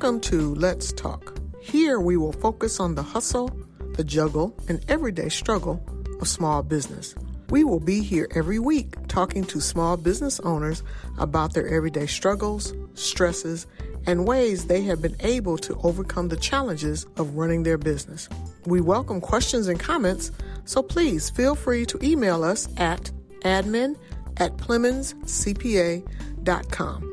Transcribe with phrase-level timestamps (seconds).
[0.00, 1.38] Welcome to Let's Talk.
[1.60, 3.50] Here we will focus on the hustle,
[3.96, 5.78] the juggle, and everyday struggle
[6.22, 7.14] of small business.
[7.50, 10.82] We will be here every week talking to small business owners
[11.18, 13.66] about their everyday struggles, stresses,
[14.06, 18.26] and ways they have been able to overcome the challenges of running their business.
[18.64, 20.30] We welcome questions and comments,
[20.64, 23.10] so please feel free to email us at
[23.42, 23.98] admin
[24.38, 27.06] at PlemonsCPA.com.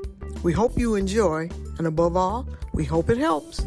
[0.43, 1.49] We hope you enjoy,
[1.79, 3.65] and above all, we hope it helps.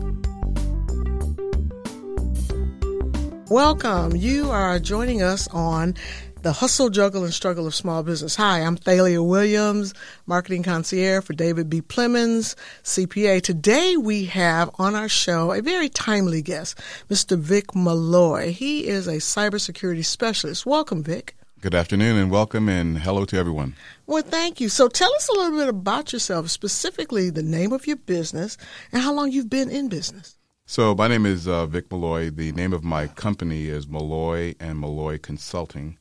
[3.51, 4.15] Welcome.
[4.15, 5.97] You are joining us on
[6.43, 8.37] the hustle, juggle, and struggle of small business.
[8.37, 9.95] Hi, I'm Thalia Williams,
[10.27, 11.83] marketing concierge for David B.
[11.83, 13.43] Plemons, CPA.
[13.43, 16.79] Today we have on our show a very timely guest,
[17.11, 17.37] Mr.
[17.37, 18.53] Vic Malloy.
[18.53, 20.65] He is a cybersecurity specialist.
[20.65, 21.35] Welcome, Vic.
[21.63, 23.75] Good afternoon and welcome and hello to everyone.
[24.07, 24.71] Well, thank you.
[24.71, 28.57] So tell us a little bit about yourself, specifically the name of your business
[28.91, 30.39] and how long you've been in business.
[30.65, 32.31] So my name is uh, Vic Malloy.
[32.31, 35.99] The name of my company is Malloy and Malloy Consulting.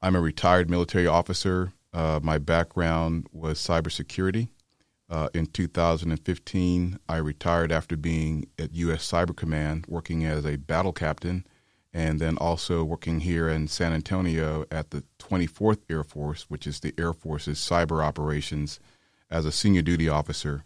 [0.00, 1.74] I'm a retired military officer.
[1.92, 4.48] Uh, my background was cybersecurity.
[5.10, 9.12] Uh, in 2015, I retired after being at U.S.
[9.12, 11.44] Cyber Command, working as a battle captain
[11.92, 16.80] and then also working here in San Antonio at the 24th Air Force, which is
[16.80, 18.80] the Air Force's cyber operations,
[19.30, 20.64] as a senior duty officer.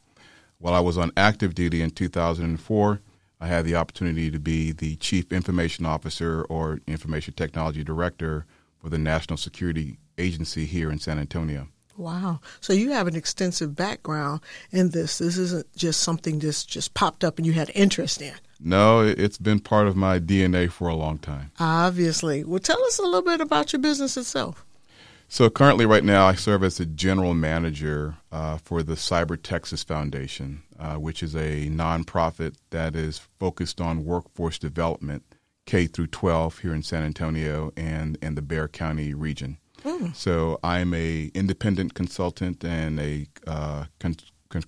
[0.59, 3.01] While I was on active duty in 2004,
[3.41, 8.47] I had the opportunity to be the Chief Information Officer or Information Technology Director
[8.79, 11.69] for the National Security Agency here in San Antonio.
[11.97, 12.41] Wow.
[12.61, 14.41] So you have an extensive background
[14.71, 15.19] in this.
[15.19, 18.35] This isn't just something just just popped up and you had interest in.
[18.61, 21.51] No, it's been part of my DNA for a long time.
[21.59, 22.45] Obviously.
[22.45, 24.65] Well, tell us a little bit about your business itself.
[25.29, 29.83] So, currently, right now, I serve as the general manager uh, for the Cyber Texas
[29.83, 35.25] Foundation, uh, which is a nonprofit that is focused on workforce development
[35.67, 39.59] K through 12 here in San Antonio and, and the Bexar County region.
[39.85, 40.15] Mm.
[40.15, 44.17] So, I'm a independent consultant and a uh, con-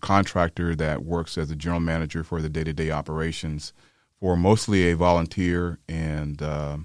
[0.00, 3.72] contractor that works as a general manager for the day to day operations
[4.20, 6.76] for mostly a volunteer and uh,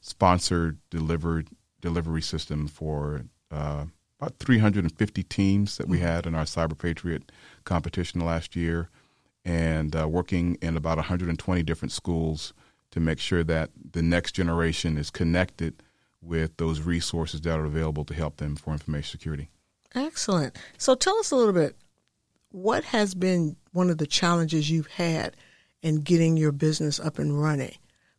[0.00, 1.48] sponsored delivered
[1.80, 3.84] delivery system for uh,
[4.20, 6.06] about 350 teams that we mm-hmm.
[6.06, 7.30] had in our Cyber Patriot
[7.64, 8.88] competition last year,
[9.44, 12.54] and uh, working in about 120 different schools
[12.92, 15.82] to make sure that the next generation is connected
[16.20, 19.50] with those resources that are available to help them for information security.
[19.94, 20.56] Excellent.
[20.78, 21.76] So tell us a little bit
[22.52, 25.36] what has been one of the challenges you've had
[25.82, 27.74] in getting your business up and running?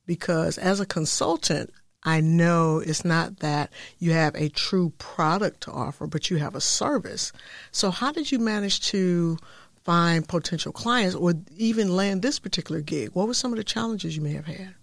[0.06, 1.72] Because as a consultant,
[2.04, 6.56] I know it's not that you have a true product to offer, but you have
[6.56, 7.32] a service.
[7.72, 9.38] So, how did you manage to
[9.84, 13.12] find potential clients or even land this particular gig?
[13.14, 14.76] What were some of the challenges you may have had?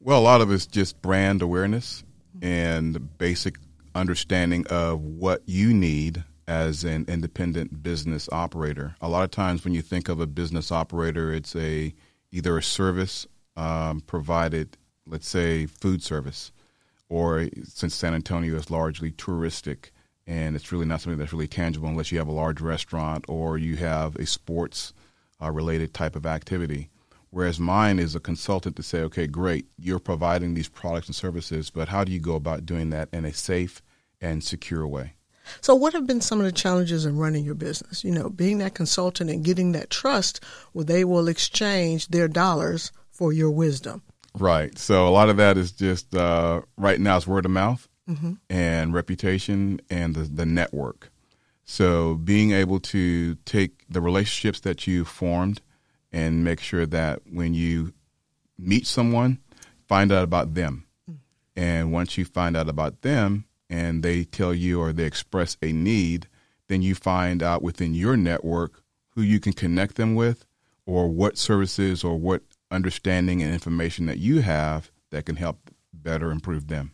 [0.00, 2.04] Well, a lot of it's just brand awareness
[2.40, 3.56] and basic
[3.94, 8.96] understanding of what you need as an independent business operator.
[9.00, 11.94] A lot of times, when you think of a business operator, it's a
[12.32, 16.52] either a service um, provided, let's say food service,
[17.08, 19.90] or since San Antonio is largely touristic
[20.26, 23.58] and it's really not something that's really tangible unless you have a large restaurant or
[23.58, 24.94] you have a sports
[25.42, 26.90] uh, related type of activity.
[27.30, 31.68] Whereas mine is a consultant to say, okay, great, you're providing these products and services,
[31.68, 33.82] but how do you go about doing that in a safe
[34.20, 35.14] and secure way?
[35.60, 38.04] So, what have been some of the challenges in running your business?
[38.04, 42.92] You know, being that consultant and getting that trust where they will exchange their dollars
[43.10, 44.02] for your wisdom.
[44.36, 44.76] Right.
[44.78, 48.34] So, a lot of that is just uh, right now it's word of mouth mm-hmm.
[48.50, 51.10] and reputation and the, the network.
[51.64, 55.60] So, being able to take the relationships that you formed
[56.12, 57.92] and make sure that when you
[58.58, 59.38] meet someone,
[59.88, 60.86] find out about them.
[61.10, 61.16] Mm.
[61.56, 65.72] And once you find out about them, and they tell you or they express a
[65.72, 66.28] need,
[66.68, 70.46] then you find out within your network who you can connect them with
[70.86, 76.30] or what services or what understanding and information that you have that can help better
[76.30, 76.92] improve them.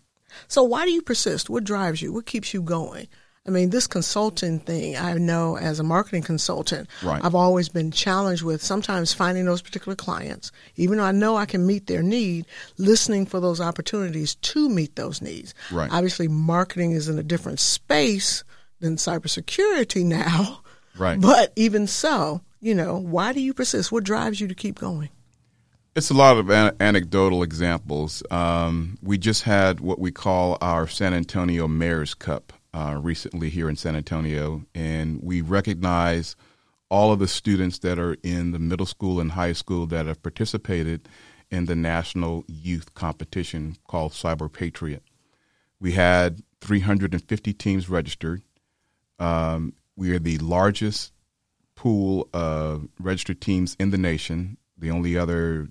[0.48, 1.50] So, why do you persist?
[1.50, 2.12] What drives you?
[2.14, 3.08] What keeps you going?
[3.46, 7.24] I mean, this consulting thing, I know as a marketing consultant, right.
[7.24, 11.46] I've always been challenged with sometimes finding those particular clients, even though I know I
[11.46, 12.46] can meet their need,
[12.76, 15.54] listening for those opportunities to meet those needs.
[15.72, 15.90] Right.
[15.90, 18.44] Obviously, marketing is in a different space
[18.80, 20.60] than cybersecurity now.
[20.98, 21.18] Right.
[21.18, 23.90] But even so, you know, why do you persist?
[23.90, 25.08] What drives you to keep going?
[25.96, 28.22] It's a lot of an- anecdotal examples.
[28.30, 33.68] Um, we just had what we call our San Antonio Mayor's Cup uh, recently here
[33.68, 36.36] in San Antonio, and we recognize
[36.88, 40.22] all of the students that are in the middle school and high school that have
[40.22, 41.08] participated
[41.50, 45.02] in the national youth competition called Cyber Patriot.
[45.80, 48.42] We had 350 teams registered.
[49.18, 51.12] Um, we are the largest
[51.74, 54.58] pool of registered teams in the nation.
[54.76, 55.68] The only other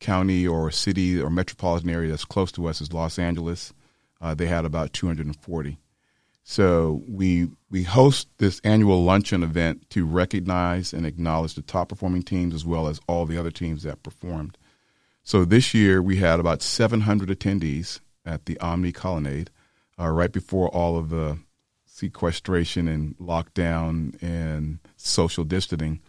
[0.00, 3.72] county or city or metropolitan area that's close to us is Los Angeles.
[4.20, 5.78] Uh, they had about 240.
[6.44, 12.22] So we we host this annual luncheon event to recognize and acknowledge the top performing
[12.22, 14.58] teams as well as all the other teams that performed.
[15.22, 19.50] So this year we had about 700 attendees at the Omni Colonnade,
[19.98, 21.38] uh, right before all of the
[21.86, 26.00] sequestration and lockdown and social distancing.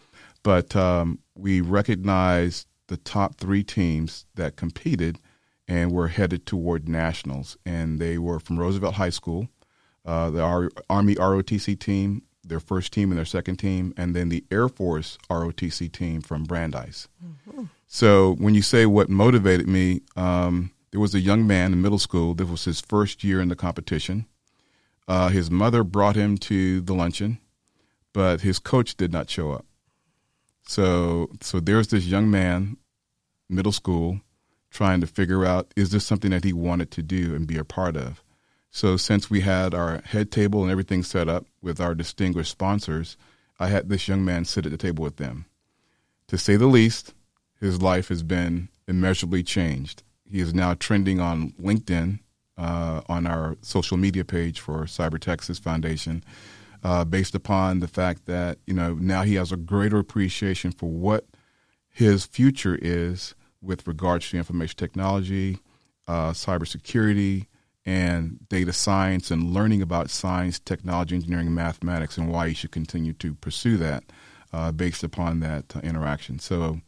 [0.41, 5.19] But um, we recognized the top three teams that competed
[5.67, 9.47] and were headed toward nationals, and they were from Roosevelt High School,
[10.05, 14.29] uh, the Ar- Army ROTC team, their first team and their second team, and then
[14.29, 17.07] the Air Force ROTC team from Brandeis.
[17.23, 17.65] Mm-hmm.
[17.87, 21.99] So when you say what motivated me, um, there was a young man in middle
[21.99, 22.33] school.
[22.33, 24.25] This was his first year in the competition.
[25.07, 27.39] Uh, his mother brought him to the luncheon,
[28.13, 29.65] but his coach did not show up.
[30.67, 32.77] So, so there's this young man,
[33.49, 34.21] middle school,
[34.71, 37.63] trying to figure out is this something that he wanted to do and be a
[37.63, 38.23] part of.
[38.75, 43.17] So, since we had our head table and everything set up with our distinguished sponsors,
[43.59, 45.45] I had this young man sit at the table with them.
[46.29, 47.13] To say the least,
[47.59, 50.01] his life has been immeasurably changed.
[50.27, 52.19] He is now trending on LinkedIn,
[52.57, 56.23] uh, on our social media page for Cyber Texas Foundation
[56.83, 60.89] uh, based upon the fact that you know now he has a greater appreciation for
[60.89, 61.25] what
[61.89, 65.59] his future is with regards to information technology,
[66.07, 67.45] uh, cybersecurity,
[67.85, 72.71] and data science, and learning about science, technology, engineering, and mathematics, and why he should
[72.71, 74.03] continue to pursue that
[74.53, 76.39] uh, based upon that uh, interaction.
[76.39, 76.79] So,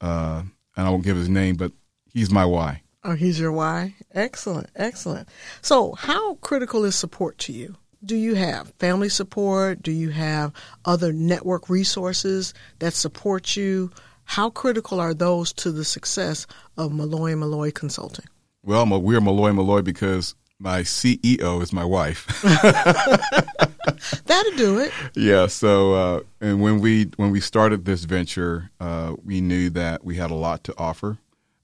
[0.00, 0.42] uh,
[0.76, 1.72] and I won't give his name, but
[2.12, 2.82] he's my why.
[3.04, 3.94] Oh, he's your why.
[4.12, 5.28] Excellent, excellent.
[5.62, 7.76] So, how critical is support to you?
[8.06, 8.72] do you have?
[8.78, 9.82] Family support?
[9.82, 10.52] Do you have
[10.84, 13.90] other network resources that support you?
[14.24, 16.46] How critical are those to the success
[16.76, 18.26] of Malloy Malloy Consulting?
[18.66, 22.26] Well, we're Malloy Malloy because my CEO is my wife.
[24.24, 24.92] That'll do it.
[25.14, 25.46] Yeah.
[25.46, 30.16] So, uh, and when we when we started this venture, uh, we knew that we
[30.16, 31.18] had a lot to offer.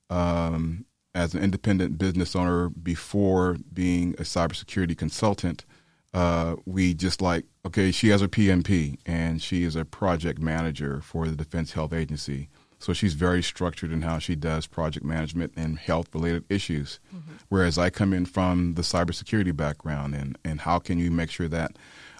[0.09, 5.65] Um, as an independent business owner, before being a cybersecurity consultant,
[6.13, 11.01] uh, we just like, okay, she has a PMP and she is a project manager
[11.01, 12.47] for the Defense Health Agency.
[12.83, 16.99] So she's very structured in how she does project management and health related issues.
[17.15, 17.35] Mm-hmm.
[17.47, 21.47] Whereas I come in from the cybersecurity background and, and how can you make sure
[21.47, 21.77] that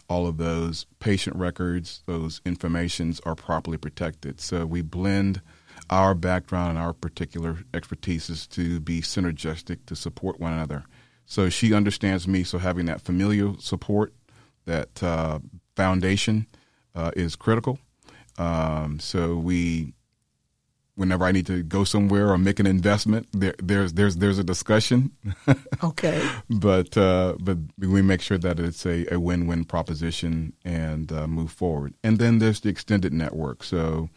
[0.08, 4.40] all of those patient records, those informations are properly protected.
[4.40, 5.42] So we blend
[5.90, 10.86] our background and our particular expertises to be synergistic to support one another.
[11.26, 12.46] So she understands me.
[12.46, 14.14] So having that familial support,
[14.64, 15.40] that uh,
[15.76, 16.48] foundation,
[16.96, 17.80] uh, is critical.
[18.38, 19.94] Um, so we,
[20.96, 24.44] whenever I need to go somewhere or make an investment, there, there's there's there's a
[24.44, 25.12] discussion.
[25.84, 26.28] okay.
[26.50, 31.28] But uh, but we make sure that it's a, a win win proposition and uh,
[31.28, 31.94] move forward.
[32.04, 33.64] And then there's the extended network.
[33.64, 34.10] So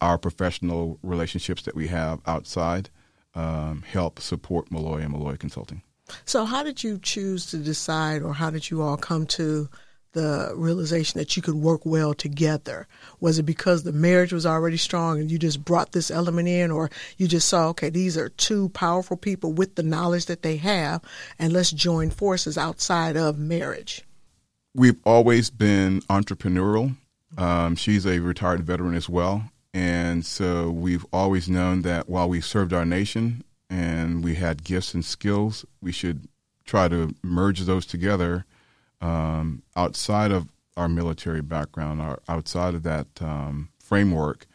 [0.00, 2.90] our professional relationships that we have outside
[3.34, 5.82] um, help support Malloy and Malloy Consulting.
[6.24, 9.68] So, how did you choose to decide, or how did you all come to
[10.12, 12.86] the realization that you could work well together?
[13.20, 16.70] Was it because the marriage was already strong and you just brought this element in,
[16.70, 20.56] or you just saw, okay, these are two powerful people with the knowledge that they
[20.56, 21.02] have,
[21.38, 24.02] and let's join forces outside of marriage?
[24.74, 26.96] We've always been entrepreneurial.
[27.36, 29.50] Um, she's a retired veteran as well.
[29.74, 34.92] And so we've always known that while we served our nation and we had gifts
[34.92, 36.28] and skills, we should
[36.64, 38.44] try to merge those together
[39.02, 44.46] um, outside of our military background, our, outside of that um, framework,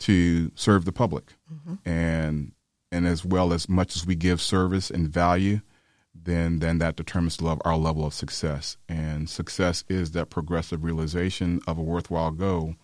[0.00, 1.88] to serve the public, mm-hmm.
[1.88, 2.52] and
[2.90, 5.60] and as well as much as we give service and value,
[6.14, 8.76] then then that determines our level of success.
[8.88, 12.74] And success is that progressive realization of a worthwhile goal.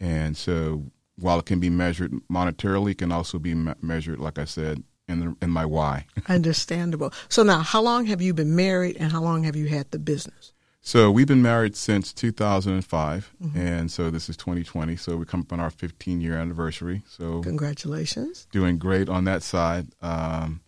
[0.00, 0.84] And so,
[1.16, 4.84] while it can be measured monetarily, it can also be me- measured, like I said,
[5.08, 6.06] in, the, in my why.
[6.28, 7.12] Understandable.
[7.28, 9.98] So now, how long have you been married, and how long have you had the
[9.98, 10.52] business?
[10.88, 13.58] So we've been married since 2005, mm-hmm.
[13.58, 14.96] and so this is 2020.
[14.96, 17.02] So we come up on our 15 year anniversary.
[17.06, 18.46] So congratulations!
[18.52, 19.88] Doing great on that side.
[20.00, 20.62] Um,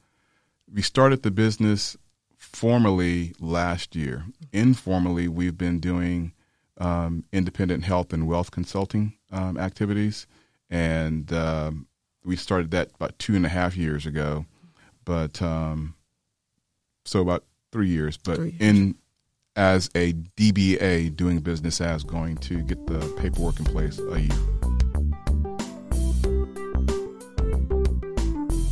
[0.71, 1.97] we started the business
[2.37, 4.27] formally last year.
[4.53, 6.35] Informally, we've been doing
[6.77, 10.27] um, independent health and wealth consulting um, activities,
[10.69, 11.87] and um,
[12.27, 14.45] we started that about two and a half years ago.
[15.07, 15.95] But um,
[17.07, 18.19] so about three years.
[18.19, 18.61] But three years.
[18.61, 18.97] in
[19.57, 24.61] as a DBA doing business as going to get the paperwork in place a year.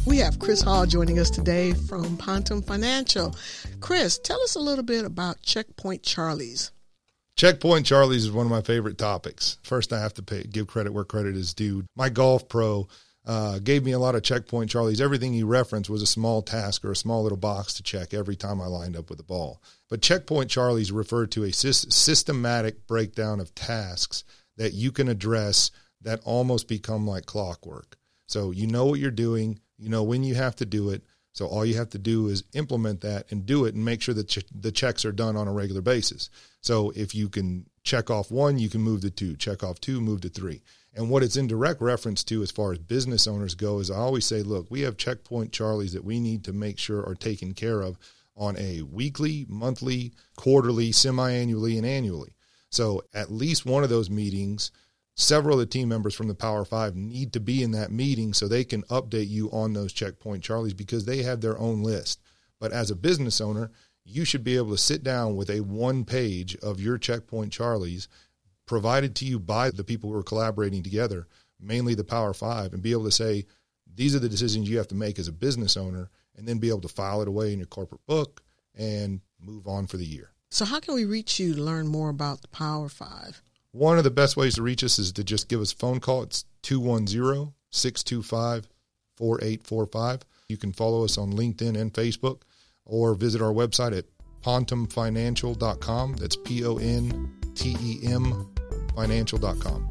[0.07, 3.37] We have Chris Hall joining us today from Pontem Financial.
[3.81, 6.73] Chris, tell us a little bit about Checkpoint Charlie's.
[7.37, 9.59] Checkpoint Charlie's is one of my favorite topics.
[9.63, 11.85] First, I have to pay, give credit where credit is due.
[11.95, 12.89] My golf pro
[13.29, 15.03] uh, gave me a lot of checkpoint Charlie's.
[15.03, 18.35] Everything he referenced was a small task or a small little box to check every
[18.35, 19.63] time I lined up with the ball.
[19.91, 24.25] But checkpoint Charlie's referred to a systematic breakdown of tasks
[24.57, 25.71] that you can address
[26.01, 27.99] that almost become like clockwork.
[28.27, 31.03] So you know what you're doing, you know when you have to do it.
[31.33, 34.15] So all you have to do is implement that and do it and make sure
[34.15, 36.31] that ch- the checks are done on a regular basis.
[36.63, 40.01] So if you can check off one, you can move to two, check off two,
[40.01, 40.63] move to three.
[40.95, 43.97] And what it's in direct reference to as far as business owners go is I
[43.97, 47.55] always say, look, we have checkpoint Charlies that we need to make sure are taken
[47.55, 47.99] care of
[48.37, 52.35] on a weekly, monthly, quarterly, semi annually, and annually.
[52.71, 54.71] So at least one of those meetings,
[55.15, 58.33] several of the team members from the Power Five need to be in that meeting
[58.33, 62.21] so they can update you on those checkpoint Charlies because they have their own list.
[62.61, 63.71] But as a business owner,
[64.05, 68.09] you should be able to sit down with a one page of your checkpoint Charlies
[68.69, 71.27] provided to you by the people who are collaborating together,
[71.61, 73.47] mainly the Power Five, and be able to say,
[73.93, 76.69] these are the decisions you have to make as a business owner, and then be
[76.69, 78.43] able to file it away in your corporate book
[78.77, 80.31] and move on for the year.
[80.51, 83.43] So, how can we reach you to learn more about the Power Five?
[83.73, 86.01] One of the best ways to reach us is to just give us a phone
[86.01, 86.23] call.
[86.23, 88.69] It's 210 625
[89.17, 90.23] 4845.
[90.49, 92.43] You can follow us on LinkedIn and Facebook
[92.87, 94.07] or visit our website at
[94.43, 96.15] pontemfinancial.com.
[96.15, 98.49] That's P O N T E M
[98.99, 99.89] financial.com.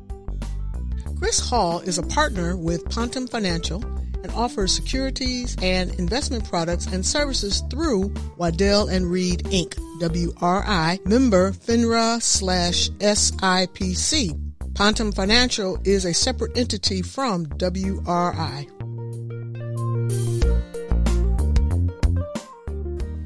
[1.18, 3.82] Chris Hall is a partner with Pontem Financial
[4.24, 9.76] and offers securities and investment products and services through Waddell and Reed Inc.
[10.02, 14.54] WRI member FINRA slash SIPC.
[14.74, 18.68] Pontem Financial is a separate entity from WRI.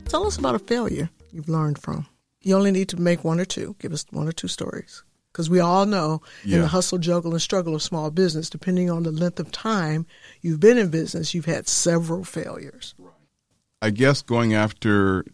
[0.07, 2.05] Tell us about a failure you've learned from.
[2.41, 3.75] You only need to make one or two.
[3.79, 5.03] Give us one or two stories.
[5.31, 6.55] Because we all know yeah.
[6.55, 10.05] in the hustle, juggle, and struggle of small business, depending on the length of time
[10.41, 12.95] you've been in business, you've had several failures.
[13.81, 15.25] I guess going after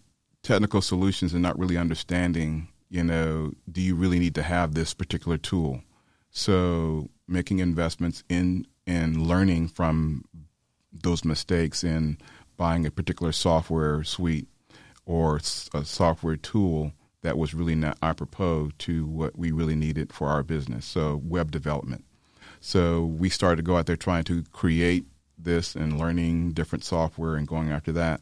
[0.44, 4.94] technical solutions and not really understanding, you know, do you really need to have this
[4.94, 5.82] particular tool?
[6.30, 10.24] So making investments in and learning from
[10.94, 12.18] those mistakes in
[12.56, 14.48] buying a particular software suite
[15.06, 15.38] or
[15.74, 16.94] a software tool
[17.28, 20.86] that was really not apropos to what we really needed for our business.
[20.86, 22.06] So web development.
[22.62, 25.04] So we started to go out there trying to create
[25.38, 28.22] this and learning different software and going after that.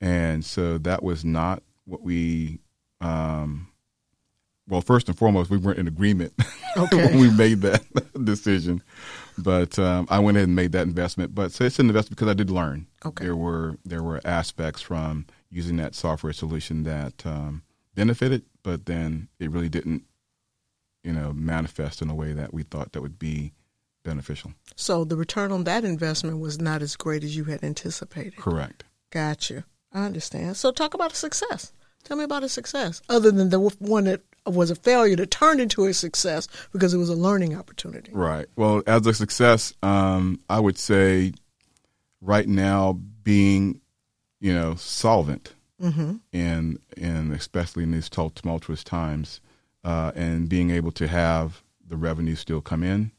[0.00, 2.60] And so that was not what we.
[3.00, 3.66] Um,
[4.68, 6.32] well, first and foremost, we weren't in agreement
[6.76, 7.06] okay.
[7.06, 7.82] when we made that
[8.24, 8.80] decision.
[9.36, 11.34] But um, I went ahead and made that investment.
[11.34, 12.86] But so it's an investment because I did learn.
[13.04, 13.24] Okay.
[13.24, 17.64] There were there were aspects from using that software solution that um,
[17.96, 20.04] benefited, but then it really didn't,
[21.02, 23.52] you know, manifest in a way that we thought that would be
[24.04, 24.52] beneficial.
[24.76, 28.36] So the return on that investment was not as great as you had anticipated.
[28.36, 28.84] Correct.
[29.10, 29.64] Gotcha.
[29.92, 30.56] I understand.
[30.56, 31.72] So talk about a success.
[32.04, 35.60] Tell me about a success, other than the one that was a failure that turned
[35.60, 38.12] into a success because it was a learning opportunity.
[38.14, 38.46] Right.
[38.54, 41.32] Well, as a success, um, I would say
[42.20, 42.92] right now
[43.24, 43.80] being,
[44.38, 46.16] you know, solvent mm-hmm.
[46.32, 49.40] and and especially in these tumultuous times,
[49.84, 53.12] uh, and being able to have the revenue still come in,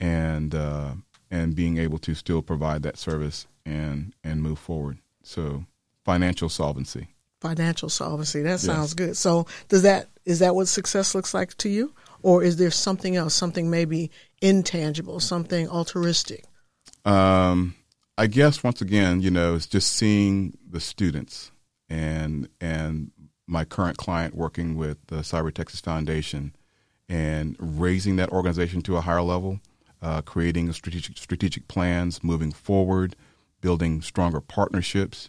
[0.00, 0.92] and uh,
[1.30, 4.98] and being able to still provide that service and and move forward.
[5.22, 5.64] So
[6.04, 7.08] financial solvency.
[7.40, 8.42] Financial solvency.
[8.42, 8.94] That sounds yes.
[8.94, 9.16] good.
[9.16, 13.16] So does that is that what success looks like to you, or is there something
[13.16, 16.44] else, something maybe intangible, something altruistic?
[17.04, 17.74] Um,
[18.18, 21.51] I guess once again, you know, it's just seeing the students
[21.92, 23.10] and and
[23.46, 26.56] my current client working with the Cyber Texas Foundation
[27.08, 29.60] and raising that organization to a higher level,
[30.00, 33.14] uh, creating strategic strategic plans, moving forward,
[33.60, 35.28] building stronger partnerships,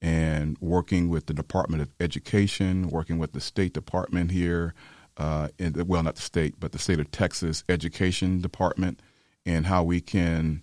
[0.00, 4.72] and working with the Department of Education, working with the State Department here,
[5.16, 9.00] uh, in, well, not the state, but the state of Texas Education Department,
[9.44, 10.62] and how we can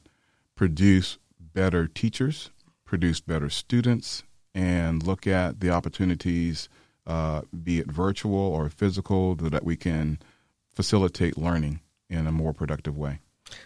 [0.56, 2.52] produce better teachers,
[2.86, 6.70] produce better students, and look at the opportunities,
[7.08, 10.20] uh, be it virtual or physical, that we can
[10.74, 11.80] facilitate learning
[12.10, 13.20] in a more productive way.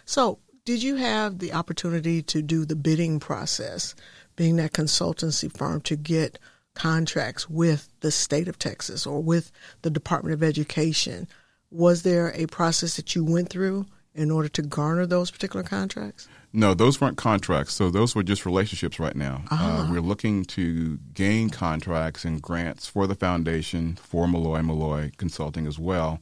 [0.04, 3.94] So, did you have the opportunity to do the bidding process,
[4.34, 6.38] being that consultancy firm, to get
[6.74, 9.52] contracts with the state of Texas or with
[9.82, 11.28] the Department of Education?
[11.70, 16.28] Was there a process that you went through in order to garner those particular contracts?
[16.52, 17.74] No, those weren't contracts.
[17.74, 19.42] So those were just relationships right now.
[19.50, 19.64] Uh-huh.
[19.64, 25.66] Uh, we're looking to gain contracts and grants for the foundation, for Malloy Malloy Consulting
[25.66, 26.20] as well,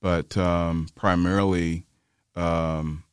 [0.00, 1.84] but um, primarily
[2.34, 3.04] um,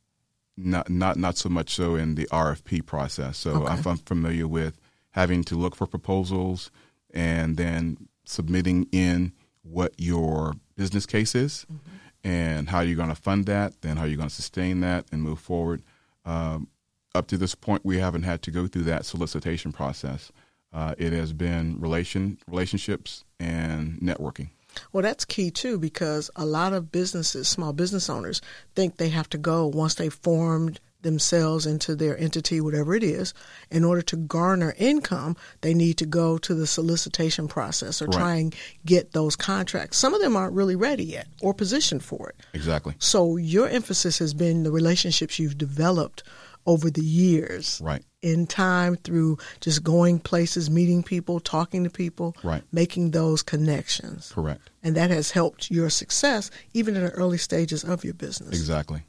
[0.56, 3.38] not not not so much so in the RFP process.
[3.38, 3.72] So okay.
[3.72, 4.78] I'm, I'm familiar with
[5.10, 6.70] having to look for proposals
[7.12, 11.81] and then submitting in what your business case is mm-hmm.
[12.24, 14.80] And how are you're going to fund that, then how are you're going to sustain
[14.80, 15.82] that and move forward.
[16.24, 16.68] Um,
[17.14, 20.32] up to this point, we haven't had to go through that solicitation process.
[20.72, 24.48] Uh, it has been relation relationships and networking.
[24.92, 28.40] Well, that's key too, because a lot of businesses, small business owners,
[28.74, 33.34] think they have to go once they've formed themselves into their entity, whatever it is,
[33.70, 38.18] in order to garner income, they need to go to the solicitation process or right.
[38.18, 38.54] try and
[38.84, 39.98] get those contracts.
[39.98, 42.36] Some of them aren't really ready yet or positioned for it.
[42.54, 42.94] Exactly.
[42.98, 46.22] So your emphasis has been the relationships you've developed
[46.66, 47.80] over the years.
[47.82, 48.04] Right.
[48.22, 52.62] In time through just going places, meeting people, talking to people, right.
[52.70, 54.30] making those connections.
[54.32, 54.70] Correct.
[54.82, 58.50] And that has helped your success even in the early stages of your business.
[58.50, 59.02] Exactly.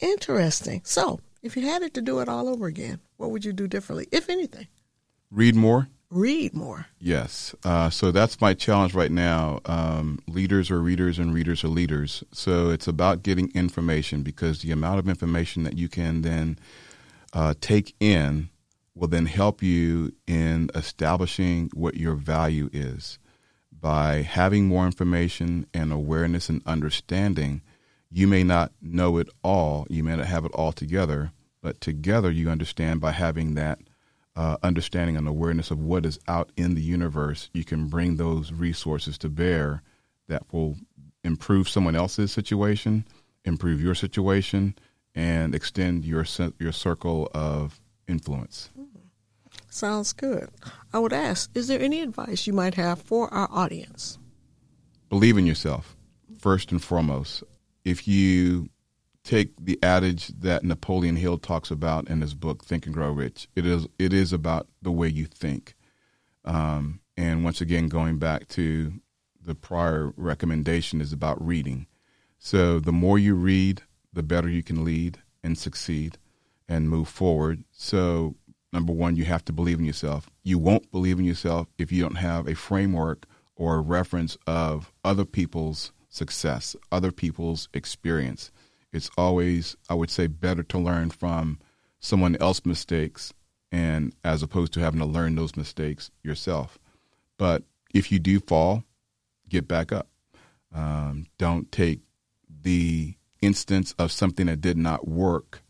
[0.00, 0.80] Interesting.
[0.84, 3.68] So, if you had it to do it all over again, what would you do
[3.68, 4.66] differently, if anything?
[5.30, 5.88] Read more.
[6.10, 6.86] Read more.
[6.98, 7.54] Yes.
[7.64, 9.60] Uh, so that's my challenge right now.
[9.66, 12.24] Um, leaders are readers and readers are leaders.
[12.32, 16.58] So it's about getting information because the amount of information that you can then
[17.34, 18.48] uh, take in
[18.94, 23.18] will then help you in establishing what your value is.
[23.70, 27.60] By having more information and awareness and understanding,
[28.10, 32.30] you may not know it all, you may not have it all together, but together
[32.30, 33.78] you understand by having that
[34.36, 38.52] uh, understanding and awareness of what is out in the universe, you can bring those
[38.52, 39.82] resources to bear
[40.28, 40.76] that will
[41.24, 43.04] improve someone else's situation,
[43.44, 44.74] improve your situation,
[45.14, 46.24] and extend your
[46.60, 48.70] your circle of influence.
[49.70, 50.48] Sounds good.
[50.92, 54.18] I would ask, is there any advice you might have for our audience?
[55.08, 55.96] Believe in yourself,
[56.38, 57.42] first and foremost.
[57.84, 58.68] If you
[59.28, 63.46] take the adage that Napoleon Hill talks about in his book Think and Grow Rich,
[63.54, 65.74] it is it is about the way you think.
[66.46, 68.94] Um, and once again, going back to
[69.44, 71.86] the prior recommendation is about reading.
[72.38, 73.82] So the more you read,
[74.14, 76.16] the better you can lead and succeed
[76.66, 77.64] and move forward.
[77.70, 78.34] So,
[78.72, 80.30] number one, you have to believe in yourself.
[80.42, 84.90] You won't believe in yourself if you don't have a framework or a reference of
[85.04, 88.50] other people's success, other people's experience.
[88.92, 91.58] It's always, I would say, better to learn from
[92.00, 93.32] someone else's mistakes
[93.70, 96.78] and as opposed to having to learn those mistakes yourself.
[97.36, 98.84] But if you do fall,
[99.48, 100.08] get back up.
[100.74, 102.00] Um, don't take
[102.62, 105.62] the instance of something that did not work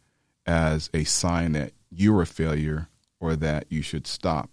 [0.46, 2.88] as a sign that you're a failure
[3.20, 4.50] or that you should stop.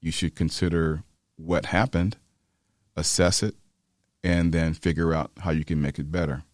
[0.00, 1.04] You should consider
[1.36, 2.16] what happened,
[2.96, 3.54] assess it,
[4.22, 6.44] and then figure out how you can make it better.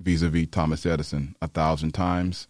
[0.00, 2.48] Vis a vis Thomas Edison, a thousand times,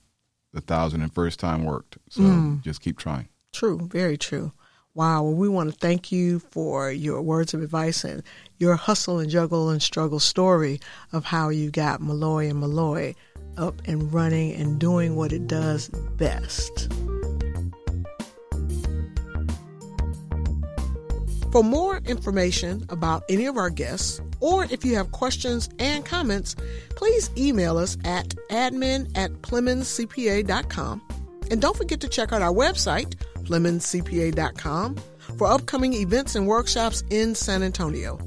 [0.52, 1.98] the thousand and first time worked.
[2.08, 2.62] So mm.
[2.62, 3.28] just keep trying.
[3.52, 4.52] True, very true.
[4.94, 5.24] Wow.
[5.24, 8.22] Well, we want to thank you for your words of advice and
[8.58, 10.80] your hustle and juggle and struggle story
[11.12, 13.14] of how you got Malloy and Malloy
[13.58, 16.90] up and running and doing what it does best.
[21.56, 26.54] For more information about any of our guests, or if you have questions and comments,
[26.96, 31.00] please email us at admin at PlemonsCPA.com.
[31.50, 33.14] And don't forget to check out our website,
[33.44, 34.96] PlemonsCPA.com,
[35.38, 38.18] for upcoming events and workshops in San Antonio.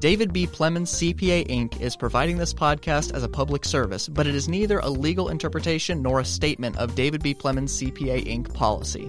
[0.00, 0.48] David B.
[0.48, 1.80] Plemons CPA Inc.
[1.80, 6.02] is providing this podcast as a public service, but it is neither a legal interpretation
[6.02, 7.32] nor a statement of David B.
[7.32, 8.52] Plemons CPA Inc.
[8.54, 9.08] policy.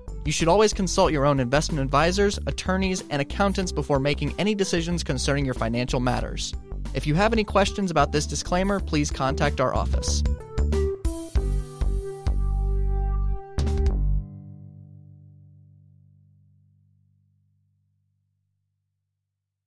[0.23, 5.03] You should always consult your own investment advisors, attorneys, and accountants before making any decisions
[5.03, 6.53] concerning your financial matters.
[6.93, 10.23] If you have any questions about this disclaimer, please contact our office.